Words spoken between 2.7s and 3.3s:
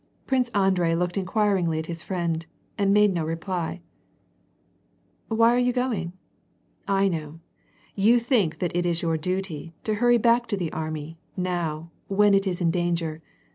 and made no